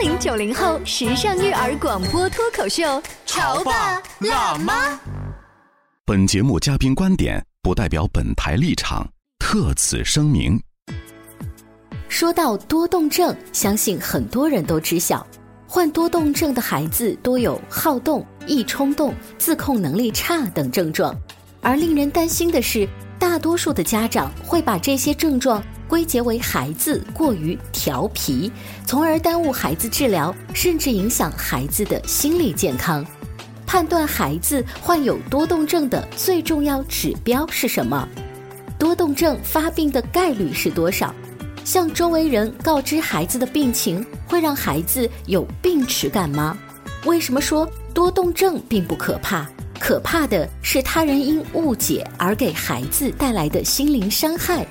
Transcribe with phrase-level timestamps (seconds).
[0.00, 4.98] 零九零后时尚育儿广播脱口秀，潮爸辣妈。
[6.04, 10.60] 本节目嘉宾观点不代表本台立场，特此声明。
[12.08, 15.26] 说到多动症，相信很多人都知晓，
[15.66, 21.14] 患多动症的孩子多有好动、易冲动、自控能力差等症状。
[21.62, 22.86] 而令人担心的是，
[23.18, 28.50] 大多数的家长会把这些症状归结为孩子过于调皮，
[28.86, 33.04] 从而耽误孩子治疗，甚至影响孩子的心理健康。
[33.66, 38.08] 判断孩子患有多动症的最重要指标是什么？
[38.78, 41.14] 多动症发病的概率是多少？
[41.64, 46.56] 向周围人告知孩子的病情，会让孩子有病耻感吗？
[47.04, 49.48] 为什么说多动症并不可怕？
[49.78, 54.66] 可怕的是他人因误解而给孩子带来的心灵伤害。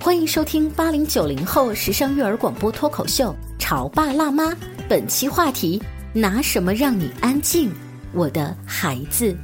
[0.00, 4.44] 欢迎收听八零九零后时尚育儿广播脱口秀《潮爸辣妈》，
[4.88, 5.82] 本期话题：
[6.12, 7.72] 拿什么让你安静，
[8.12, 9.36] 我的孩子？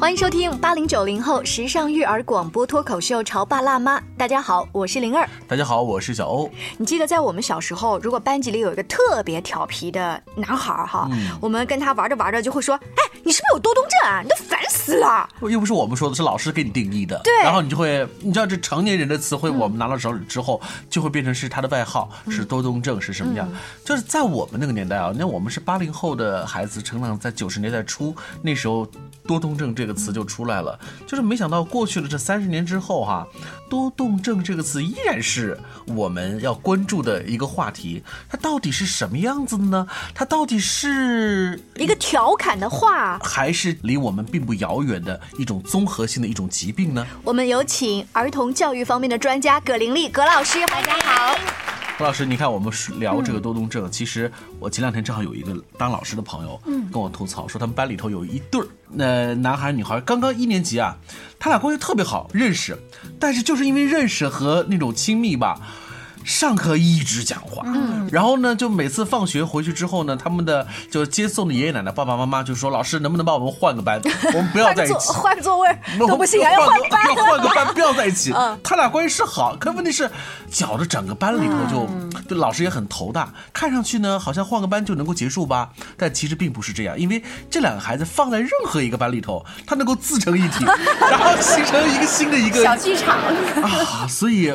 [0.00, 4.00] 欢迎收听八零九零后时尚育儿广播脱口秀《潮爸辣妈》。
[4.16, 5.28] 大家好，我是灵儿。
[5.46, 6.50] 大家好，我是小欧。
[6.78, 11.10] 你记得在我们小时候，如果班级里有一个特别调皮的男孩儿哈，
[11.40, 14.20] 我们跟他玩着玩着就会说：“哎，你是不是有多动症啊？
[14.22, 17.20] 你都烦死了！”又不是我们说的，是老师给你定义的。
[17.24, 17.32] 对。
[17.42, 20.60] 然后你就会，你知道这成年人的词汇，我们拿到手里之后，
[20.90, 23.48] 就会变成是他的外号，是多动症是什么样？
[23.84, 28.86] 就是在我们那个年代啊，那我们是八零后的孩子，成长在九十年代初，那时候
[29.26, 30.78] 多动症这个词就出来了。
[31.06, 33.26] 就是没想到过去了这三十年之后哈，
[33.68, 38.02] 多动症这个词依然是我们要关注的一个话题。
[38.28, 39.86] 它到底是什么样子的呢？
[40.14, 47.06] 它到底是一个调侃的话，还是离我们并不遥远的一种综合性的一种疾病呢？
[47.22, 51.36] 我们有请儿童教育方面的专家葛玲丽葛老师，大家好。
[51.98, 60.96] 何老师，你看我们聊这个多动症，其实我前两天正好有一个当老师的朋友，嗯，跟我吐槽说他们班里头有一对儿，那男孩女孩刚刚一年级啊，
[61.40, 62.78] 他俩关系特别好，认识，
[63.18, 65.60] 但是就是因为认识和那种亲密吧。
[66.24, 74.00] 上课一直讲话，嗯，然后呢，就每次放学回去之后呢，他们的就接送的爷爷奶奶、爸爸妈妈就说：“老师，能不能帮我们换个班？
[74.34, 78.32] 我们不要在一起，换座位 都不行，要换班， 要换个班，不要在一起。
[78.62, 80.10] 他俩关系是好，可问题是
[80.50, 81.88] 搅得整个班里头就，
[82.28, 83.32] 就老师也很头大。
[83.52, 90.64] 看上去呢，好像换个班就能够结束吧，但其实并不是这样，因为这两个孩子放在任何一个班里头，他能够自成一体，
[91.00, 93.16] 然后形成一个新的一个小剧场
[93.62, 94.52] 啊，所以。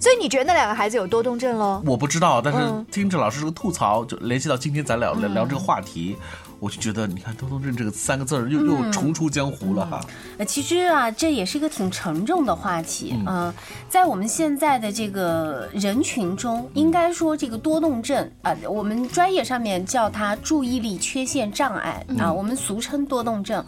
[0.00, 1.82] 所以你觉得那两个孩子有多动症喽？
[1.84, 2.58] 我不知道，但是
[2.90, 6.16] 听着老师这个吐槽，就联系到今天咱聊聊聊这个话题，
[6.60, 10.00] 我就觉得，你看多动症这个三个字儿又又重出江湖了哈。
[10.38, 13.52] 呃，其实啊，这也是一个挺沉重的话题嗯，
[13.88, 23.64] 在我们现在的这个人群中，应该说这个多动症啊，我们专业上面叫它注意力缺陷障碍啊，我们俗称多动症。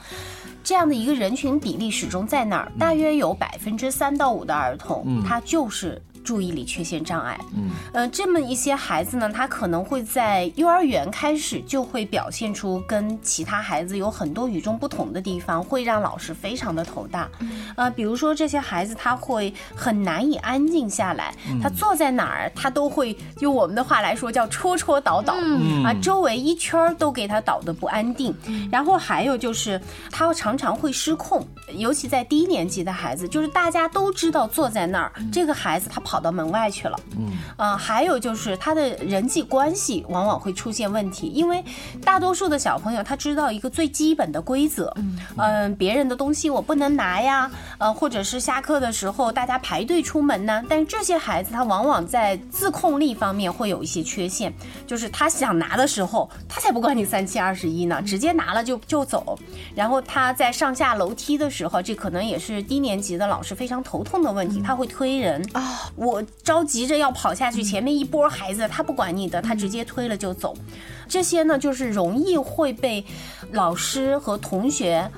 [0.62, 6.00] 这样的一个人群比例始终在那儿，大约有百分之三到五的儿童，他就是。
[6.22, 17.28] 注意力缺陷障碍，嗯，呃，这么一些孩子呢，他可能会在幼儿园开始就会表现出跟其他孩子有很多与众不同的地方，会让老师非常的头大，
[17.74, 25.34] 呃，比如说这些孩子他会很难以安静下来，他坐在哪儿他都会用我们的话来说叫戳戳捣捣，
[25.84, 28.34] 啊，周围一圈都给他捣得不安定，
[28.70, 31.42] 然后还有就是他常常会失控，
[31.76, 35.98] 尤其在低年级的孩子，就是大家都知道坐在那儿，这个孩子他。
[36.10, 41.64] 跑到门外去了，嗯，啊，还有就是他的人际关系往往会出现问题，因为
[42.04, 44.92] 大多数的小朋友他知道一个最基本的规则，
[45.36, 54.52] 嗯，别人的东西我不能拿呀，呃，或者是下课的时候大家排队出门呢，但是这些孩子他往往在自控力方面会有一些缺陷，
[54.88, 59.38] 就是他想拿的时候，他才不管你三七二十一呢，直接拿了就就走，
[59.76, 65.40] 然后他在上下楼梯的时候，这可能也是低年级的老师非常头痛的问题，他会推人。
[65.52, 65.88] 啊。
[66.00, 70.56] 我着急着要跑下去，前面一波孩子，他不管你的，他直接推了就走。
[71.10, 73.04] 这些呢，就是容易会被
[73.50, 75.10] 老师和同学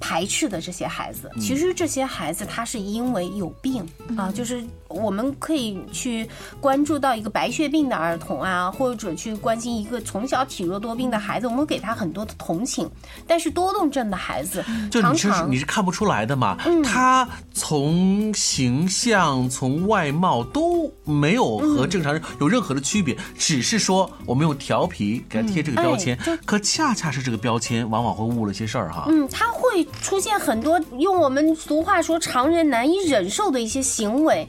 [0.00, 1.30] 排斥的这些孩子。
[1.40, 3.86] 其实这些孩子他是因为有病
[4.16, 6.28] 啊，就是我们可以去
[6.60, 12.90] 关注到一个白血病的儿童啊，或者去关心一个从小体弱多病的孩子，我们给他很多的同情。
[13.26, 16.58] 但是多动症的孩子，就你是你是看不出来的嘛？
[16.84, 25.22] 他从形象、从外貌都没有和正常人有任何的区别，只是说我们用调皮。
[25.28, 29.06] 给他贴这个标签哎，可恰恰是这个标签往往会误了些事儿哈。
[29.08, 34.48] 嗯，他会出现很多用我们俗话说常人难以忍受的一些行为。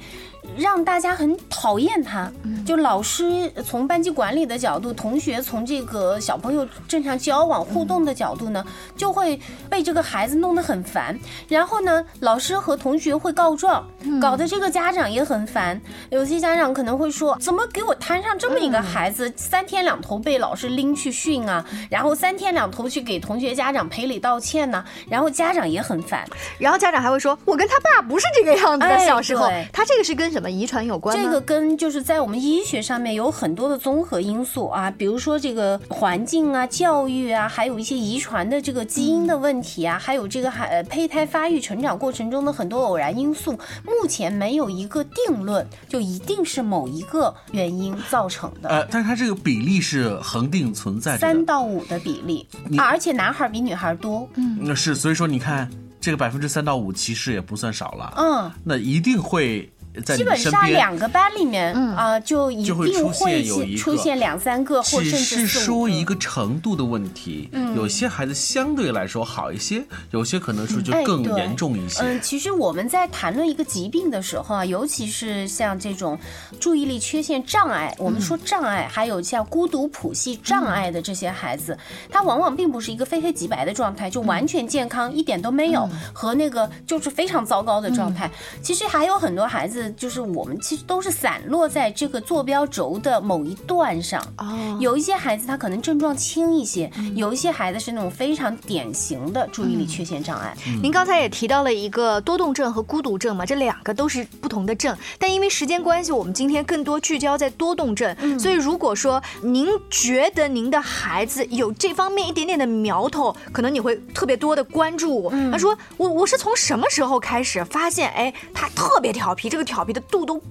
[0.60, 2.32] 让大家很讨厌他，
[2.66, 8.64] 就老师从班级管理的角度，同学从这个小朋友正常交往互动的角度呢，
[8.96, 9.40] 就会
[9.70, 11.18] 被这个孩子弄得很烦。
[11.48, 13.88] 然后呢，老师和同学会告状，
[14.22, 15.80] 搞得这个家长也很烦。
[16.10, 26.28] 有些家长可能会说，怎么给我摊上这么一个孩子，三天两头被老师拎去训啊，然后三天两头去给同学家长赔礼道歉呢、然后家长也很烦。
[26.58, 28.86] 然后家长还会说：“我跟他爸不是这个样子的。
[28.88, 31.24] 哎小时候对，他这个是跟什么遗传有关吗？
[31.24, 43.52] 这个跟就是在我们医学上面有很多的综合因素啊，比如说这个环境啊、教育啊，还有一些遗传的这个基因的问题啊，还有这个孩呃胚胎发育成长过程中的很多偶然因素，
[43.84, 48.70] 目前没有一个定论，就一定是某一个原因造成的。
[48.70, 52.48] 呃，但是它这个比例是恒定存在的三，到五的比例，
[52.78, 54.28] 啊而且男孩比女孩多。
[54.36, 55.70] 嗯那是所以说你看
[56.02, 59.70] 这个百分之三到五其实也不算少了，嗯，那一定会
[60.02, 60.60] 在基本上。
[60.70, 65.60] 两个班里面啊、就一就会出定会现有一个出现两三个或只甚至是。
[65.60, 72.02] 说一个程度的问题，有些孩子相对来说好一些，有些可能说就哎更严重一些。
[72.02, 76.18] 嗯，其实我们在谈论一个疾病的时候啊，尤其是像这种
[76.60, 81.78] 注意力缺陷障碍，我们说障碍，还有像孤独谱系障碍的这些孩子，
[82.12, 88.30] 他往往并不是一个非黑即白的状态，就完全健康一点都没有，和那个就是非常糟糕的状态。
[88.62, 94.22] 其实还有很多孩子，就是我们其实都是散落在这个坐标轴的某一段上。
[94.38, 100.56] 哦，有一些孩子他可能症状轻一些，有一些孩子是那种非常典型的注意力缺陷障碍。
[100.82, 108.16] 您刚才也提到了一个多动症和孤独症嘛，这两个都是不同的症，但因为时间关系，我们今天更多聚焦在多动症。
[108.40, 115.32] 所以如果说您觉得您的孩子有这方面一点点的苗头，可能你会特别多的关注。
[115.52, 120.42] 他说我我是从什么时候开始发现，哎，他特别调皮，这个调皮的度都。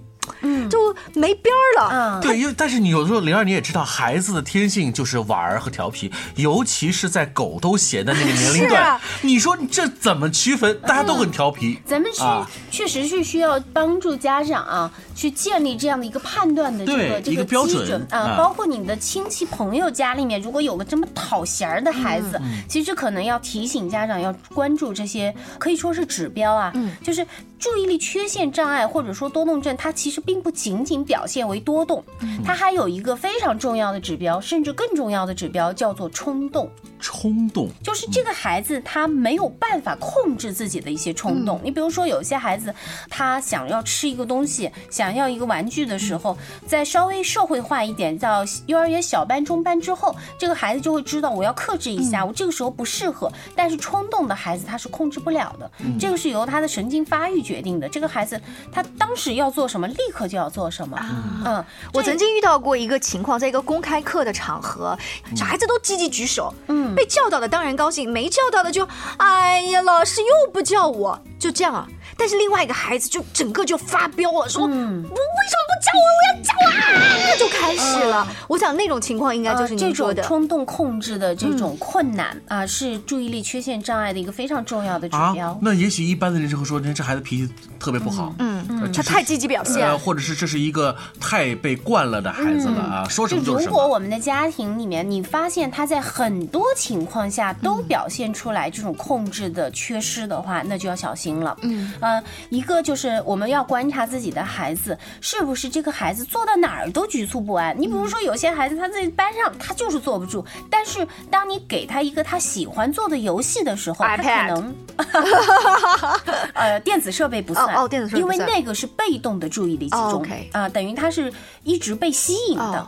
[0.71, 9.01] 就没边儿了，嗯，对，因为但是你有的时候，灵儿你也知道，孩子的天性就是玩儿和调皮，尤其是在狗都嫌的那个年龄段，是啊。
[9.23, 10.79] 你说你这怎么区分？
[10.83, 12.49] 大家都很调皮，咱们是、啊。
[12.71, 22.63] 确实是需要帮助家长啊，去建立这样的一个判断的这个这一个标准啊包括你的亲戚朋友家里面，如果有个这么讨嫌儿的孩子，嗯。
[22.69, 26.95] 其实可能要提醒家长要关注这些，可以说是指标啊，嗯。
[27.03, 27.27] 就是
[27.59, 32.03] 注意力缺陷障碍或者说多动症，它其实并不仅仅表现为多动，
[32.45, 36.71] 它还有一个非常重要的指标，甚至更重要的指标叫做冲动。
[36.99, 37.69] 冲动。
[37.83, 41.61] 就是这个孩子他没有办法控制自己的一些冲动。
[41.62, 42.75] 你比如说，有些孩子
[43.09, 46.37] 他想要吃一个东西，想要一个玩具的时候，
[46.67, 53.31] 在稍微社会化一点，到幼儿园小班、中班之后，这个孩子就会知道我要克制一下，我这个时候不适合。
[53.55, 57.89] 但是冲动的孩子他是控制不了的，这个是由他的神经发育决定的。
[57.89, 58.41] 这个孩子
[58.71, 60.99] 他当时要做什么，立刻就要做什么。
[61.45, 64.97] 嗯，我曾经遇到过一个情况，在一个公开课的场合，
[65.35, 68.87] 小孩子都积极举手，嗯，被叫到的当然高兴，没叫到的就，
[69.19, 71.88] 哎呀，老师又不叫我，就这样啊。
[72.17, 76.09] 但是另外一个孩子就整个就发飙了，说、我为什么不叫我？
[76.09, 77.37] 我要叫啊！
[77.39, 78.27] 就开始了。
[78.49, 80.23] 我想那种情况应该就是呃、这种您说的。
[80.23, 88.59] 冲动控制的这种困难啊、是注意力缺陷障碍的一个非常重要的指啊标。，那也许一般的人就会说，这孩子脾气特别不好，嗯
[88.93, 93.71] 他太积极表现呃，或者是这是一个太被惯了的孩子了啊，说什么就就是什么。
[93.71, 101.57] 如果我们的家庭里面，你发现他在很多情况下都表现出来这种控制的缺失的话，那就要小心了。
[101.62, 107.75] 嗯，呃，一个就是我们要观察自己的孩子是不是这个孩子坐到哪儿都局促不安。
[107.78, 114.25] 你比如说，有些孩子他在班上他就是坐不住，但是当你给他一个他喜欢做的游戏的时候，他可
[114.55, 114.75] 能
[116.55, 121.33] 呃电子设备不算哦哦电子设备因为那个是被动的注意力集哦中啊，等于他是
[121.64, 122.87] 一直被吸引的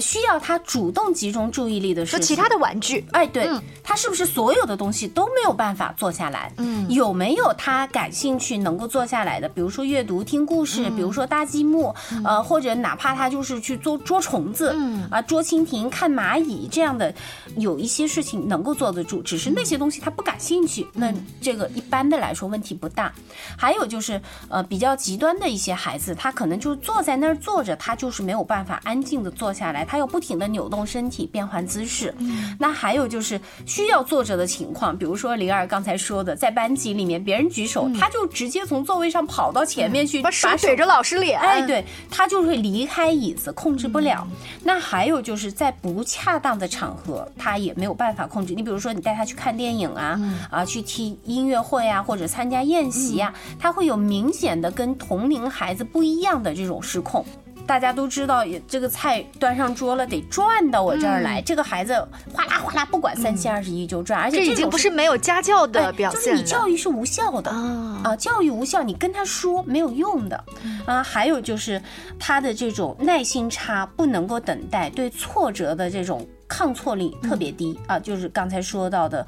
[0.00, 2.20] 需要他主动集中注意力的事情。
[2.20, 3.48] 说其他的玩具，哎，对、
[3.82, 6.52] 他是不是所有的东西都没有办法坐下来？
[6.58, 9.48] 嗯，有没有他感兴趣能够坐下来的？
[9.48, 17.12] 比如说阅读、听故事，比如说搭积木，呃，或者哪怕他就是去捉捉虫子，嗯啊，捉蜻蜓、看蚂蚁这样的，
[17.56, 23.12] 有一些事情能够坐得住，只是那些东西他不感兴趣，那这个一般的来说问题不大。
[23.56, 32.14] 还有就是呃比较极端的一些孩子，他可能就是坐在那儿坐着，他就是没有办法安静的坐下来，他要不停的扭动身体，变换姿势。
[32.58, 41.38] 那还有就是需要坐着的情况，比如说灵儿刚才说的，在班级里面别人举手，他就直接从座位上跑到前面去，把手怼着老师脸。
[41.40, 44.26] 哎，对，他就会离开椅子，控制不了。
[44.62, 48.54] 那还有就是在不恰当的场合，他也没有办法控制。
[48.54, 57.24] 你比如说，你带他去看电影啊，啊，去听音乐会啊，或者参加宴席啊，他会有明显的跟同龄孩子不一样的这种失控。
[57.66, 61.42] 大家都知道，这个菜端上桌了，得转到我这儿来。
[61.42, 61.92] 这个孩子
[62.32, 70.44] 哗啦哗啦，不管三七二十一就转，而且这已经不是没有家教的表现就是你教育是无效的啊，教育无效，你跟他说没有用的
[70.86, 71.02] 啊。
[71.02, 71.82] 还有就是
[72.18, 76.26] 他的这种耐心差，不能够等待，对挫折的这种。
[76.48, 79.26] 抗挫力特别低啊，就是刚才说到的，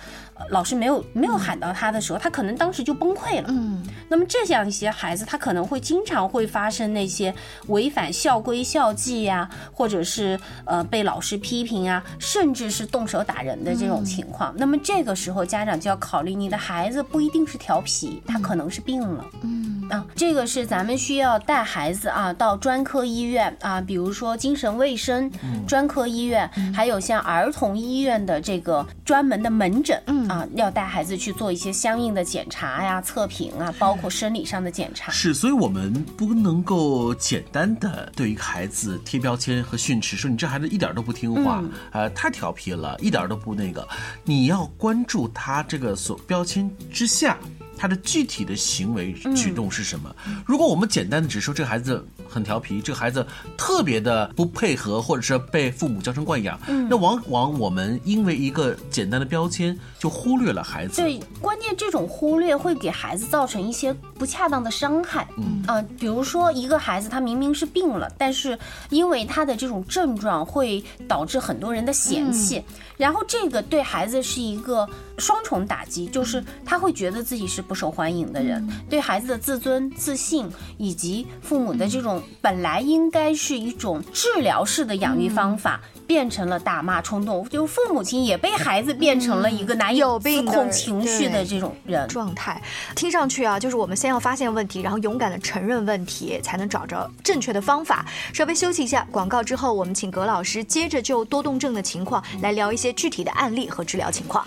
[0.51, 3.49] 老师没有没有喊到他的时候，他可能当时就崩溃了。
[3.49, 7.35] 嗯，那么这样一些孩子，他可能会经常会发生那些
[7.67, 14.55] 违反校规校纪呀，或者是呃被老师批评啊，甚至是动手打人的这种情况。
[14.57, 19.25] 那么这个时候，家长就要考虑，你的孩子不一定是调皮，他可能是病了。
[19.43, 25.31] 嗯啊，这个是咱们需要带孩子啊到专科医院啊，比如说精神卫生
[25.67, 26.99] 专科医院，还有。
[27.09, 35.11] 像儿童医院的这个专门的门诊，嗯啊，要带孩子去做一些相应的检查呀、测评啊，包括生理上的检查。
[35.11, 43.89] 是，所以我们不能够简单的对一个孩子贴标签和训斥，说你这孩子一点都不听话，呃，太调皮了，一点都不那个。
[44.25, 47.39] 你要关注他这个所标签之下。
[47.79, 50.15] 他的具体的行为举动是什么？
[50.45, 53.25] 如果我们简单的只说这个孩子很调皮，这个孩子
[53.57, 56.59] 特别的不配合，或者是被父母娇生惯养，
[56.91, 61.01] 那往往我们因为一个简单的标签就忽略了孩子。
[61.01, 65.29] 对，关键这种忽略会给孩子造成一些不恰当的伤害。
[65.37, 68.59] 嗯啊，比如说一个孩子他明明是病了，但是
[68.91, 72.63] 因为他的这种症状会导致很多人的嫌弃，
[72.97, 77.63] 然后这个对孩子是一个双重打击，就是他会觉得自己是。
[77.69, 80.49] 不受欢迎的人，对孩子的自尊、自信
[80.79, 87.47] 以及父母的这种本来应该是一种治疗式的养育方法，变成了打骂冲动。
[87.51, 92.63] 就父母亲也被孩子变成了一个难以自控情绪的这种人状态。
[92.97, 98.07] 听上去啊，就是我们先要发现问题，然后勇敢的承认问题，才能找着正确的方法。
[98.33, 104.47] 稍微休息一下，广告之后，我们请葛老师接着就多动症的情况来聊一些具体的案例和治疗情况。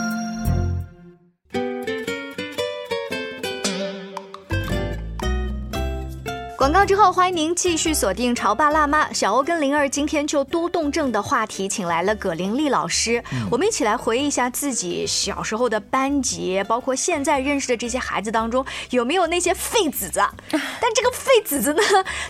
[6.61, 9.09] 广告之后，欢迎您继续锁定《潮爸辣妈》。
[9.15, 13.23] 小欧跟灵儿今天就多动症的话题，请来了葛玲丽老师。
[13.49, 20.21] 我们一起来回忆一下自己小时候的班级，包括现在认识的这些孩子当中，有没有那些废子子？
[20.51, 21.81] 但这个废子子呢，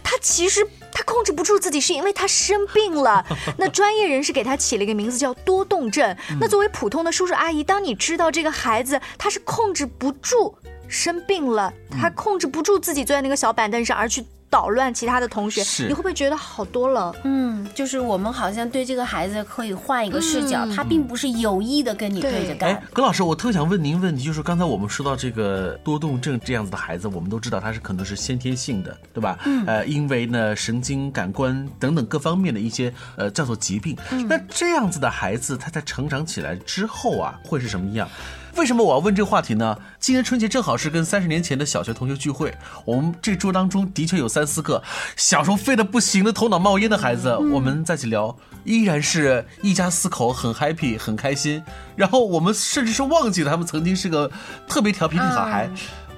[0.02, 3.26] 他其实他控制不住自己，是因为他生病了。
[3.60, 6.16] 那专业人士给他起了一个名字叫多动症。
[6.40, 10.56] 那作为普通的叔叔阿姨，当你知道这个孩子他是控制不住。
[10.92, 15.64] 生病了，他控制不住自己坐在那个小板凳上，而去捣乱其他的同学。
[15.64, 17.16] 是，你会不会觉得好多了？
[17.24, 22.84] 嗯，就是我们好像对这个孩子可以换一个视角，他并不是有意的跟你对着干。
[22.92, 29.40] 葛老师，我特想问您问题，就是刚才我们说到这个多动症这样子的孩子，我们都知道他是可能是先天性的，对吧？
[29.46, 29.66] 嗯。
[29.66, 33.96] 呃，因为呢神经感官等等各方面的一些呃叫做疾病。
[34.12, 34.28] 嗯。
[34.28, 38.10] 那这样子的孩子，他在成长起来之后啊，会是什么样？
[38.58, 39.78] 为什么我要问这个话题呢？
[40.00, 42.54] 今年春节正好是跟三十年前的小学同学聚会，
[42.86, 44.82] 我们这桌当中的确有三四个
[45.16, 51.64] 小时候废的不行的、头脑冒烟的孩子，我们在一起聊，依然是一家四口很 happy 很开心。
[51.96, 54.30] 然后我们甚至是忘记了他们曾经是个
[54.68, 55.70] 特别调皮的小孩。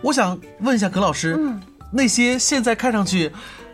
[0.02, 1.40] 我想问一下葛老师，
[1.92, 3.32] 那些现在看上去。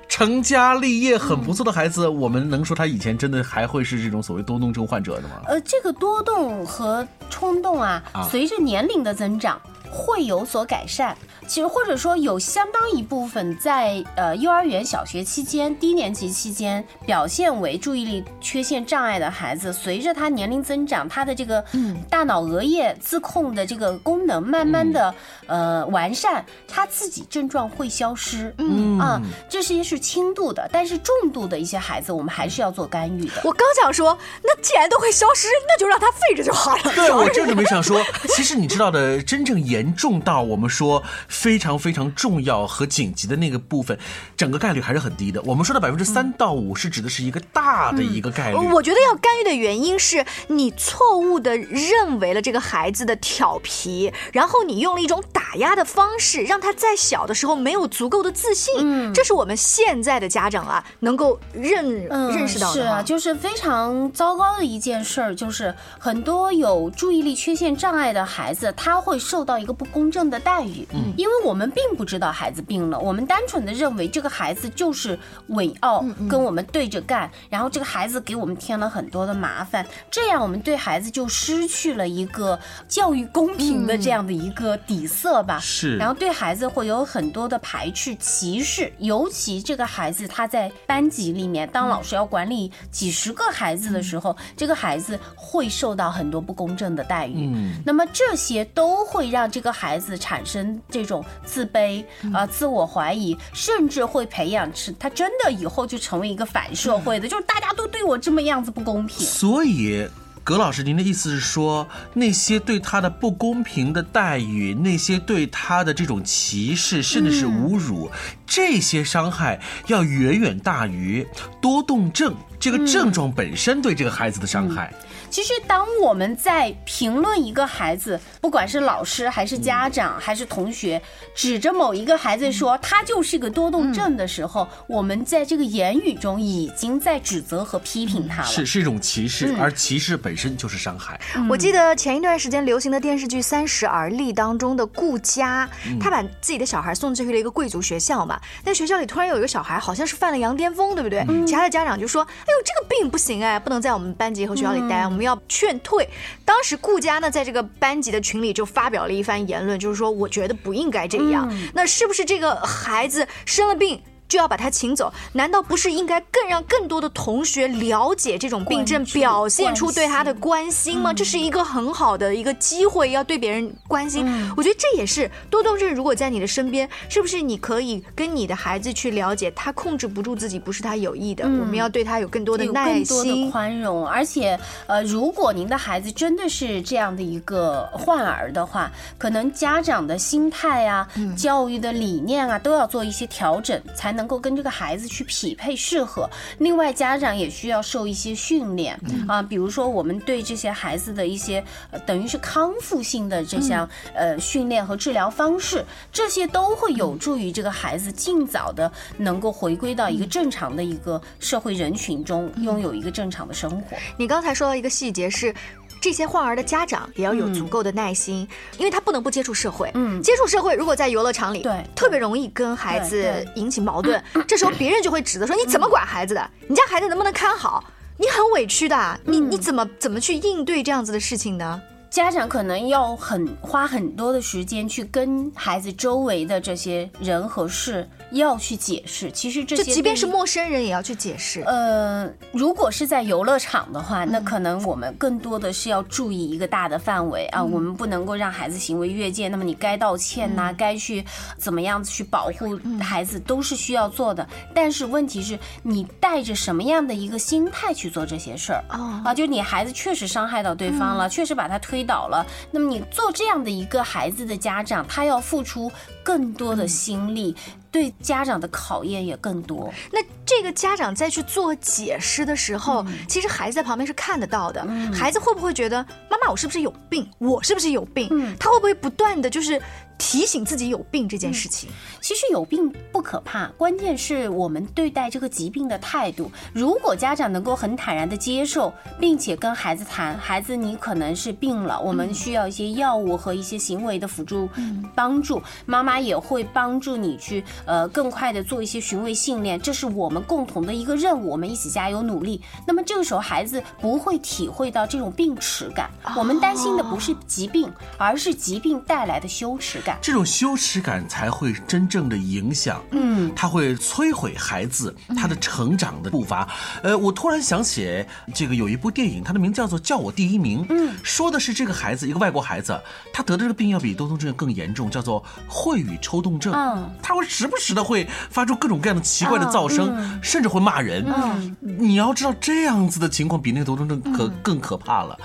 [0.09, 5.41] 成家立业很不错的孩子，我们能说他以前真的还会是这种所谓多动症患者的吗？
[5.45, 9.61] 呃，这个多动和冲动啊，随着年龄的增长
[9.91, 11.17] 会有所改善。
[11.48, 21.63] 其实或者说有相当一部分在呃幼儿园、小学期间、低年级期间表现为注意力缺陷障碍的孩子，随着他年龄增长，他的这个
[22.08, 25.13] 大脑额叶自控的这个功能慢慢的
[25.48, 28.53] 呃完善，他自己症状会消失。
[28.60, 29.19] 嗯啊，
[29.50, 33.41] 这些是轻度的，但是重度的一些孩子，我们还是要做干预的。
[33.43, 36.81] 我刚想说，那既然都会消失，那就让他废着就好了。
[36.93, 38.00] 对，我正准备想说，
[38.36, 39.78] 其实你知道的，真正严。
[39.79, 43.98] 严重到我们说非常非常重要和紧急的那个部分，
[44.36, 45.41] 整个概率还是很低的。
[45.43, 48.57] 我们说的百分之三到五是指的是一个大的一个概率。
[48.57, 58.74] 我觉得要干预的原因是你错误的认为了这个孩子的调皮，然后你用了一种打压的方式，让他在小的时候没有足够的自信。
[58.79, 62.81] 嗯，这是我们现在的家长啊能够认认识到的。
[62.81, 70.88] 是啊，就是非常糟糕的一件事儿，就是很多有注意力缺陷障碍的孩子，他会受到一个不公正的待遇。
[70.93, 75.17] 嗯，因为我们并不知道孩子病了，我们单纯的认为这个孩子就是
[75.49, 85.59] 伪傲，跟我们对着干，然后这个孩子给我们添了很多的麻烦，这样我们对孩子就失去了一个教育公平的这样的一个底色吧。
[85.59, 97.47] 是，然后对孩子会有很多的排斥、歧视，尤其这个孩子他在班级里面当老师要管理几十个孩子的时候，这个孩子会受到很多不公正的待遇。
[97.53, 109.25] 嗯，那么这些都会让这个孩子产生这种自卑啊、自我怀疑，甚至会培养是他真的以后就成为一个反社会的，就是大家都对我这么样子不公平。
[109.25, 110.07] 所以，
[110.43, 118.09] 葛老师，您的意思是说，那些对他的不公平的待遇，那些对他的这种歧视，甚至是侮辱，
[118.47, 121.27] 这些伤害要远远大于
[121.61, 124.91] 多动症这个症状本身对这个孩子的伤害。
[125.29, 131.01] 其实，当我们在评论一个孩子，不管是老师还是家长还是同学，
[131.36, 138.48] 指着某一个孩子说他就是个多动症的时候，我们在这个言语中已经在指责和批评他了。
[138.48, 141.19] 是是一种歧视，而歧视本身就是伤害。
[141.50, 145.69] 我记得前一段时间流行的电视剧《三十而立》当中的顾佳，
[146.01, 148.39] 他把自己的小孩送进去了一个贵族学校嘛。
[148.63, 151.25] 那学校里突然有一个小孩，好像是犯了羊癫疯，对不对？
[151.45, 156.07] 其他的家长就说：“哎呦，这个病不行哎，不能在我们班级和学校里待，我们要劝退。”
[156.45, 161.51] 当时顾佳呢，在这个班级的群里就发表了一番言论，就是说：“我觉得不应该这样。
[161.73, 171.12] 那是不是这个孩子生了病？”就要把他请走，难道不是应该更让更多的同学了解这种病症，表现出对他的关心吗？
[171.12, 174.24] 这是一个很好的一个机会，要对别人关心。
[174.55, 184.07] 我觉得这也是多动症，如果在你的身边，是不是你可以跟你的孩子去了解，他控制不住自己，不是他有意的，我们要对他有更多的耐心、宽容。
[184.07, 194.18] 而且，呃，如果您的孩子真的是这样的一个患儿的话，可能家长的心态啊、教育的理念啊，都要做一些调整，才能。
[194.19, 198.99] 能够跟这个孩子去匹配适合，另外家长也需要受一些训练
[199.29, 201.63] 啊，比如说我们对这些孩子的一些
[202.05, 213.95] 等于是康复性的这项呃训练和治疗方式，这些都会有助于这个孩子尽早的能够回归到一个正常的一个社会人群中，拥有一个正常的生活。
[214.17, 215.55] 你刚才说到一个细节是。
[216.01, 219.91] 这些患儿的家长也要有足够的耐心，因为他不能不接触社会。
[219.93, 224.23] 嗯，接触社会，如果在游乐场里，对，特别容易跟孩子引起矛盾。
[224.47, 226.49] 这时候别人就会指责说：“你怎么管孩子的？
[226.67, 227.83] 你家孩子能不能看好？
[228.17, 239.32] 你很委屈的，你你怎么怎么去应对这样子的事情呢？”家长可能要很花很多的时间去跟孩子周围的这些人和事要去解释。
[239.32, 241.62] 其实这些，即便是陌生人也要去解释。
[241.62, 249.48] 呃，如果是在游乐场的话，那可能我们更多的是要注意一个大的范围啊，我们不能够让孩子行为越界。
[249.48, 251.24] 那么你该道歉呐，该去
[251.58, 254.48] 怎么样子去保护孩子，都是需要做的。
[254.74, 259.22] 但是问题是，你带着什么样的一个心态去做这些事儿啊？
[259.26, 261.98] 啊，就你孩子确实伤害到对方了，确实把他推。
[261.99, 265.91] 推倒了，那么你做这样的一个孩子的家长，他要付出
[266.23, 267.53] 更多的心力，
[267.91, 269.93] 对家长的考验也更多。
[270.09, 274.88] 那这个家长在去做解释的时候，其实孩子在旁边是看得到的。
[275.13, 275.97] 孩子会不会觉得
[276.29, 277.29] 妈妈，我是不是有病？
[277.38, 278.29] 我是不是有病？
[278.57, 279.81] 他会不会不断的就是？
[280.19, 281.89] 提醒自己有病这件事情，
[282.21, 286.51] 其实有病不可怕，关键是我们对待这个疾病的态度。
[286.73, 294.69] 如果家长能够很坦然的接受，并且跟孩子谈，孩子你可能是病了，我们需要一些药物和一些行为的辅助
[295.15, 302.62] 帮助，妈妈也会帮助你去呃更快的做一些寻味训练，这是我们共同的一个任务，我们一起加油努力。
[302.86, 310.09] 那么这个时候孩子不会体会到这种病耻感，我们担心的不是疾病，而是疾病带来的羞耻感。
[310.22, 316.67] 这种羞耻感才会真正的影响，嗯，他会摧毁孩子他的成长的步伐。
[317.04, 323.00] 呃，我突然想起这个有一部电影，它的名字叫做《叫我第一名》，嗯，说的是这个孩子，一个外国孩子，
[323.34, 326.74] 他得的这个病要比多动症更严重，叫做秽语抽动症。
[326.74, 331.26] 嗯，他会时不时的会发出各种各样的奇怪的噪声，甚至会骂人。
[331.28, 335.38] 嗯你要知道，这样子的情况比那个多动症可更可怕了。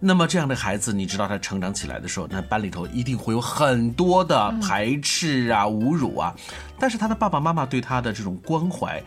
[0.00, 6.34] 那么这样的孩子，你知道他成长起来的时候，那班里头一定会有很多的排斥啊、侮辱啊，
[6.78, 9.02] 但是他的爸爸妈妈对他的这种关怀。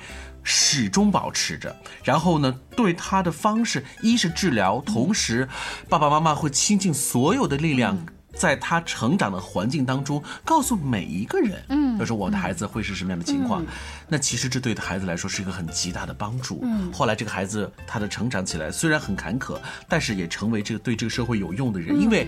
[0.45, 5.47] 始终保持着，然后呢，对他的方式，一是治疗，同时，
[5.87, 7.97] 爸爸妈妈会倾尽所有的力量，
[8.35, 13.63] 在他成长的环境当中，告诉每一个人，嗯，就说我的孩子会是什么样的情况。
[14.07, 16.59] 那其实这对孩子来说是一个很极大的帮助。
[16.63, 22.27] 嗯，后来这个孩子他的成长起来虽然很坎坷，但是也成为这个对这个社会有用的人，因为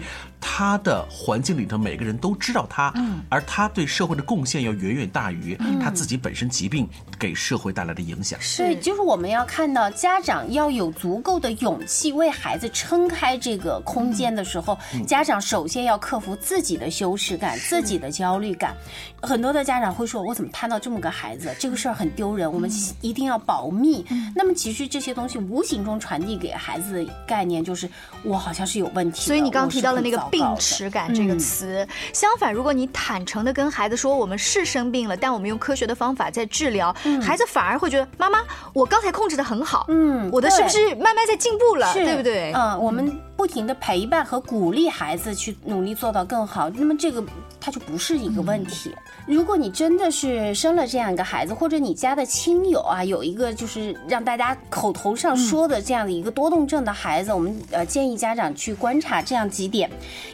[0.57, 6.87] 他的环境里头每个人都知道他，嗯，而他对社会的贡献要远远大于他自己本身疾病
[7.19, 8.39] 给社会带来的影响。
[8.55, 18.73] 对，就是我们要看到家长要有足够的勇气为孩子撑开这个空间的时候，家长首先要克服自己的羞耻感、自己的焦虑感。
[19.21, 21.53] 很多的家长会说：“我怎么摊到这么个孩子？
[21.59, 22.69] 这个事儿很丢人，我们
[23.01, 27.89] 一定要保密。”那么其实这些东西无形中传递给孩子的概念就是，
[28.23, 29.21] 我好像是有问题。
[29.21, 31.39] 所以你刚刚提到了那个病很糟糕的耻感这个嗯。
[31.39, 31.87] 词。
[32.13, 42.51] 相反，如果你坦诚的跟孩子说我们是生病了，但我们用科学的方法在治疗，孩子反而会觉得妈妈，我刚才控制的很好，嗯我的是不是慢慢在进步了，是对不对？
[42.53, 43.11] 嗯，我们
[43.45, 47.23] 不停的陪伴和鼓励孩子去努力做到更好，那么这个
[47.61, 48.91] 它就不是一个问题。
[49.27, 59.91] 如果你真的是生了这样一个孩子，或者你家的亲友啊有一个就是让大家口头上说的这样的一个多动症的孩子，我们呃建议家长去观察这样几点。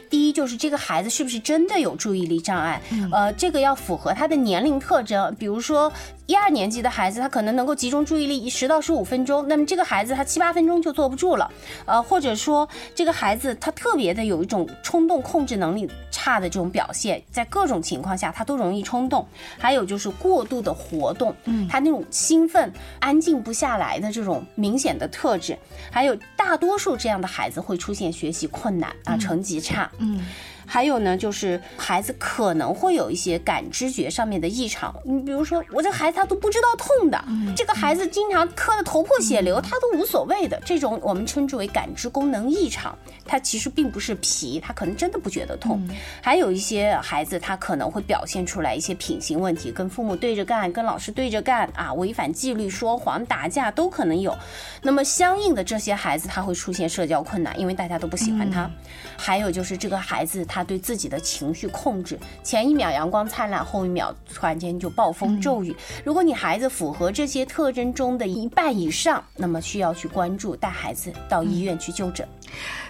[0.08, 2.80] 第一就是这个孩子是不是真的有注意力障碍，
[3.12, 5.92] 呃，这个要符合他的年龄特征，比如说
[6.32, 11.50] 一二年级的孩子，他可能能够集中注意力十到十五分钟，那么这个孩子他七八分钟就坐不住了，
[11.84, 25.54] 呃，或者说这个孩子他特别的有一种冲动控制能力差的这种表现，在各种情况下他都容易冲动，还有就是过度的活动，嗯，他那种兴奋、安静不下来的这种明显的特质，
[25.90, 30.20] 还有大多数这样的孩子会出现学习困难啊，成绩差，嗯。
[30.64, 34.94] 还有呢，就是孩子可能会有一些感知觉上面的异常。
[35.04, 37.22] 你比如说，我这孩子他都不知道痛的，
[37.54, 40.58] 这个孩子经常磕得头破血流，他都无所谓的。
[40.64, 45.86] 这种我们称之为感知功能异常，他其实并不是皮，他可能真的不觉得痛。
[46.22, 54.34] 还有一些孩子，他可能会表现出来一些品行问题，跟父母对着干，跟老师对着干啊，违反纪律、说谎、打架都可能有。
[54.80, 58.70] 那么相应的这些孩子，他会出现社交困难，因为大家都不喜欢他。
[59.18, 65.76] 还有就是这个孩子，他对自己的情绪控制，前一秒阳光灿烂，后一秒突然间就暴风骤雨。
[66.02, 72.26] 如果你孩子符合这些特征中的一半以上，那么需要去关注，带孩子到医院去就诊。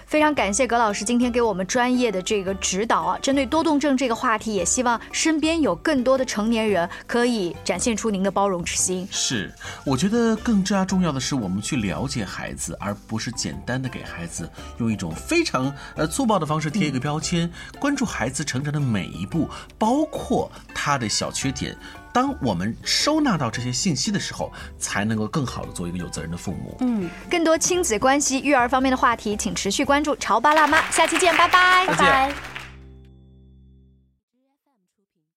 [0.05, 3.17] 非常感谢葛老师今天给我们专业的这个指导啊！
[3.19, 9.07] 针对多动症这个话题，也希望身边有更多的成年人可以展现出您的包容之心。
[9.09, 9.51] 是，
[9.83, 14.47] 我觉得更加重要的是，我们去了解孩子，而不是简单的给孩子
[14.77, 17.51] 用一种非常呃粗暴的方式贴一个标签。
[17.79, 19.49] 关注孩子成长的每一步，
[19.79, 21.75] 包括他的小缺点。
[22.13, 26.77] 当我们收纳到这些信息的时候，才能够更好的做一个有责任的父母。
[26.81, 32.62] 嗯，更多亲子关系、育儿方面的话题，请持续关注《潮爸辣妈》，下期见，拜拜，拜拜。